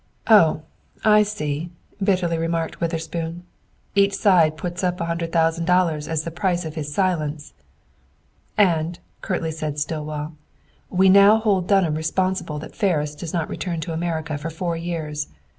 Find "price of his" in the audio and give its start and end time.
6.31-6.91